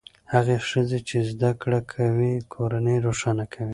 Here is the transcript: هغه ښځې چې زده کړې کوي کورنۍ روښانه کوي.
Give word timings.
هغه 0.33 0.55
ښځې 0.69 0.99
چې 1.07 1.17
زده 1.31 1.51
کړې 1.61 1.79
کوي 1.93 2.33
کورنۍ 2.53 2.97
روښانه 3.05 3.45
کوي. 3.53 3.69